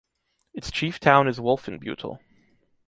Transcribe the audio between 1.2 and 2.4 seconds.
is Wolfenbüttel.